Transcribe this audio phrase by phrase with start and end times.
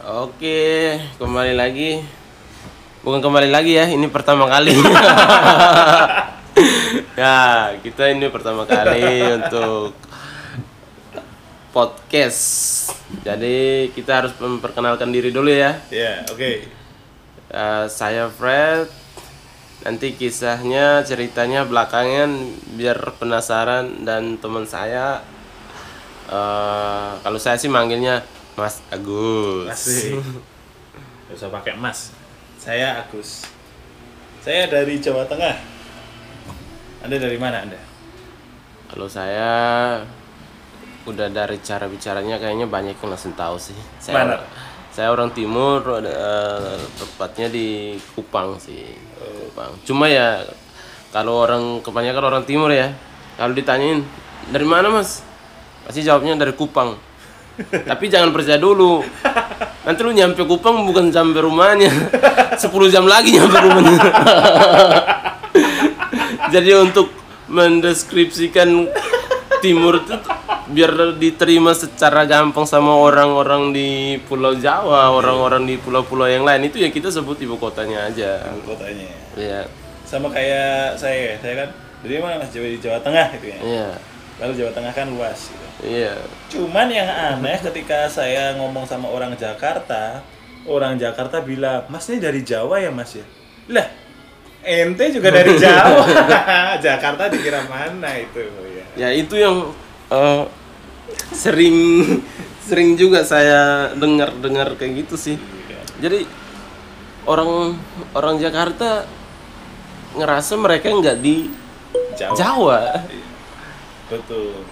[0.00, 2.00] Oke, kembali lagi.
[3.04, 4.72] Bukan kembali lagi ya, ini pertama kali.
[7.20, 9.92] ya, kita ini pertama kali untuk
[11.76, 12.40] podcast.
[13.20, 15.76] Jadi kita harus memperkenalkan diri dulu ya.
[15.92, 16.64] Ya, oke.
[17.52, 18.88] Eh, saya Fred.
[19.84, 22.40] Nanti kisahnya, ceritanya belakangan
[22.72, 25.20] biar penasaran dan teman saya.
[26.32, 29.72] eh, kalau saya sih manggilnya Mas Agus.
[29.72, 30.20] Asik.
[31.32, 32.12] Gak usah pakai mas.
[32.60, 33.48] Saya Agus.
[34.44, 35.56] Saya dari Jawa Tengah.
[37.00, 37.80] Anda dari mana Anda?
[38.92, 39.48] Kalau saya
[41.08, 43.78] udah dari cara bicaranya kayaknya banyak yang langsung tahu sih.
[43.96, 44.36] Saya Mana?
[44.92, 48.84] saya orang timur, eh, tepatnya di Kupang sih.
[49.16, 49.72] Kupang.
[49.88, 50.44] Cuma ya
[51.14, 52.92] kalau orang kebanyakan orang timur ya,
[53.40, 54.04] kalau ditanyain
[54.52, 55.24] dari mana mas,
[55.88, 57.09] pasti jawabnya dari Kupang.
[57.60, 59.04] Tapi jangan percaya dulu.
[59.84, 61.90] Nanti lu nyampe Kupang bukan sampai rumahnya.
[62.56, 64.00] 10 jam lagi nyampe rumahnya.
[66.54, 67.12] Jadi untuk
[67.50, 68.88] mendeskripsikan
[69.60, 70.16] timur itu
[70.70, 76.78] biar diterima secara gampang sama orang-orang di Pulau Jawa, orang-orang di pulau-pulau yang lain itu
[76.78, 78.54] ya kita sebut ibu kotanya aja.
[78.54, 79.10] Ibu kotanya.
[79.34, 79.60] Iya.
[80.06, 81.68] Sama kayak saya, saya kan
[82.02, 82.50] dari mana Mas?
[82.50, 83.58] Jawa di Jawa Tengah gitu ya.
[83.60, 83.88] Iya.
[84.40, 85.66] Lalu Jawa Tengah kan luas gitu.
[85.84, 86.16] Iya.
[86.48, 90.24] Cuman yang aneh ketika saya ngomong sama orang Jakarta,
[90.64, 93.24] orang Jakarta bilang, "Mas ini dari Jawa ya, Mas ya?"
[93.68, 93.86] Lah,
[94.64, 96.04] ente juga dari Jawa.
[96.84, 98.84] Jakarta dikira mana itu ya.
[98.96, 99.76] Ya itu yang
[100.08, 100.44] eh,
[101.36, 101.76] sering
[102.64, 105.36] sering juga saya dengar-dengar kayak gitu sih.
[106.00, 106.24] Jadi
[107.28, 107.76] orang
[108.16, 109.04] orang Jakarta
[110.16, 111.46] ngerasa mereka nggak di
[112.16, 112.34] Jawa.
[112.36, 112.80] Jawa.
[114.10, 114.66] Betul.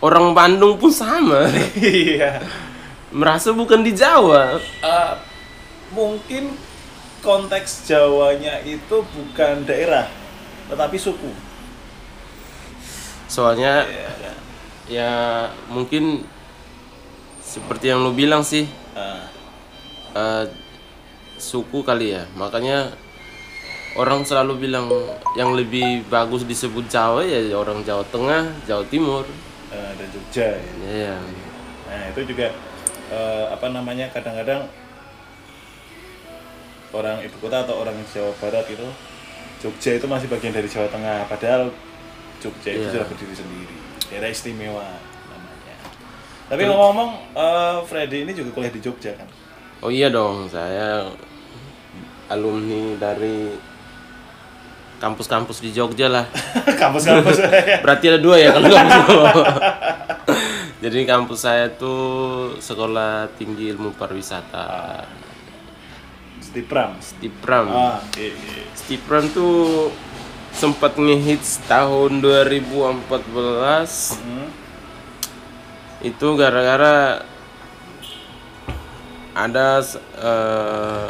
[0.00, 1.48] Orang Bandung pun sama.
[1.76, 2.40] Iya.
[3.12, 4.58] Merasa bukan di Jawa.
[4.60, 5.14] Eh,
[5.92, 6.56] mungkin
[7.22, 10.10] konteks Jawanya itu bukan daerah,
[10.68, 11.30] tetapi suku.
[13.26, 14.36] Soalnya Iya, kan?
[14.86, 15.12] ya
[15.66, 16.22] mungkin
[17.42, 18.66] seperti yang lu bilang sih
[18.96, 19.22] Eh,
[20.14, 20.44] eh,
[21.36, 22.24] suku kali ya.
[22.32, 22.92] Makanya
[23.96, 24.86] orang selalu bilang
[25.34, 29.24] yang lebih bagus disebut Jawa ya orang Jawa Tengah, Jawa Timur.
[29.66, 30.72] eh, dan Jogja ya.
[30.86, 31.14] Iya.
[31.90, 32.46] Nah itu juga
[33.10, 34.62] eh, apa namanya kadang-kadang
[36.94, 38.86] orang ibu kota atau orang Jawa Barat itu
[39.58, 41.72] Jogja itu masih bagian dari Jawa Tengah padahal
[42.38, 42.92] Jogja itu Iya.
[42.94, 43.76] sudah berdiri sendiri
[44.06, 44.86] daerah istimewa
[45.28, 45.76] namanya.
[46.46, 49.28] Tapi ngomong-ngomong eh, Freddy ini juga kuliah di Jogja kan?
[49.82, 51.10] Oh iya dong, saya
[52.28, 53.50] alumni dari
[54.96, 56.24] kampus-kampus di Jogja lah.
[56.82, 57.36] Kampus-kampus
[57.84, 59.04] Berarti ada dua ya kalau kampus.
[60.84, 62.00] Jadi kampus saya tuh
[62.60, 65.02] Sekolah Tinggi Ilmu Pariwisata.
[66.40, 66.96] Stipram.
[67.00, 67.66] Stipram.
[67.68, 68.64] Ah, iya, iya.
[68.72, 69.90] Stipram tuh
[70.56, 74.48] sempat ngehits tahun 2014 Hmm.
[76.00, 77.20] itu gara-gara
[79.36, 79.84] ada
[80.16, 81.08] eh,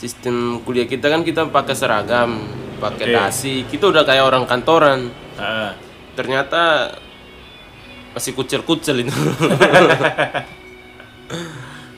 [0.00, 2.40] sistem kuliah kita kan kita pakai seragam,
[2.80, 3.12] pakai Oke.
[3.12, 3.54] dasi.
[3.68, 5.12] Kita udah kayak orang kantoran.
[5.36, 5.76] Ah,
[6.16, 6.96] Ternyata
[8.16, 9.12] masih kucel-kucel itu.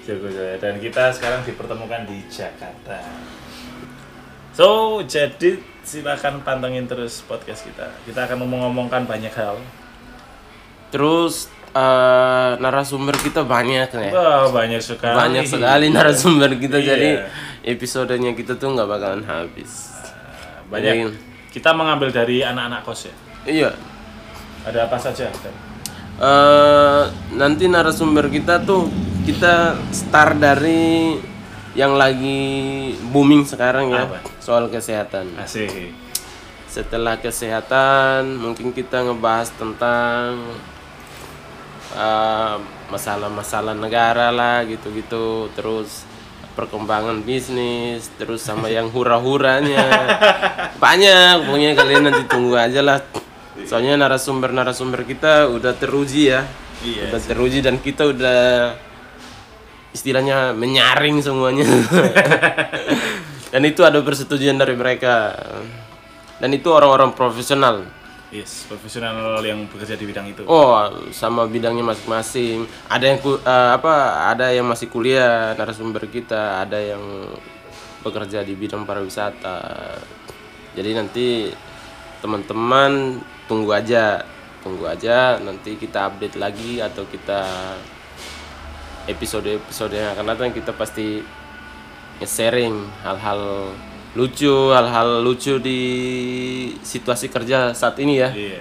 [0.03, 0.59] Saya.
[0.59, 2.99] Dan kita sekarang dipertemukan di Jakarta.
[4.53, 7.89] So, jadi silakan pantengin terus podcast kita.
[8.05, 9.57] Kita akan ngomong-ngomongkan banyak hal.
[10.93, 14.11] Terus eh, narasumber kita banyak ya.
[14.13, 15.17] Wah, banyak sekali.
[15.17, 16.87] Banyak sekali narasumber kita Iya.
[16.87, 17.11] jadi
[17.65, 19.93] episodenya kita tuh nggak bakalan habis.
[20.69, 20.95] Banyak.
[20.95, 23.15] Jadi, Kita mengambil dari anak-anak kos ya.
[23.45, 23.71] Iya.
[24.65, 25.29] Ada apa saja?
[26.23, 27.03] eh
[27.35, 28.87] nanti narasumber kita tuh
[29.25, 31.17] kita start dari
[31.73, 34.21] yang lagi booming sekarang ya Apa?
[34.39, 35.33] soal kesehatan.
[35.41, 35.93] Asik.
[36.69, 40.41] Setelah kesehatan mungkin kita ngebahas tentang
[41.93, 42.57] eh,
[42.93, 45.49] masalah-masalah negara lah gitu-gitu.
[45.57, 46.05] Terus
[46.53, 49.85] perkembangan bisnis terus sama yang hura-huranya.
[50.83, 52.99] Banyak pokoknya kalian nanti tunggu aja lah.
[53.65, 56.45] Soalnya narasumber-narasumber kita udah teruji ya.
[56.83, 57.15] Iya.
[57.15, 58.75] udah teruji dan kita udah
[59.95, 61.63] istilahnya menyaring semuanya.
[63.53, 65.37] Dan itu ada persetujuan dari mereka.
[66.41, 67.85] Dan itu orang-orang profesional
[68.33, 70.49] Yes, profesional yang bekerja di bidang itu.
[70.49, 70.73] oh
[71.13, 77.29] sama bidangnya masing-masing ada yang eh, apa ada yang masih kuliah narasumber kita ada yang
[78.01, 79.61] bekerja di bidang pariwisata
[80.73, 81.53] jadi nanti
[82.25, 84.25] teman-teman tunggu aja
[84.65, 87.45] tunggu aja nanti kita update lagi atau kita
[89.13, 91.21] episode-episode yang akan datang kita pasti
[92.25, 93.75] sharing hal-hal
[94.13, 95.81] lucu, hal-hal lucu di
[96.85, 98.31] situasi kerja saat ini ya.
[98.33, 98.61] Iya.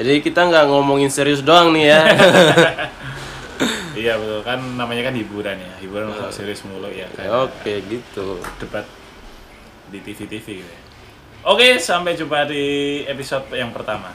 [0.00, 2.00] Jadi kita nggak ngomongin serius doang nih ya.
[3.90, 5.72] Iya betul kan namanya kan hiburan ya.
[5.84, 8.40] Hiburan kalau serius mulu ya kayak Oke gitu.
[8.56, 8.88] debat
[9.92, 10.80] di TV-TV gitu ya.
[11.44, 12.64] Oke, sampai jumpa di
[13.04, 14.12] episode yang pertama.